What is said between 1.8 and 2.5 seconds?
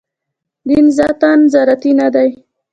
نه دی.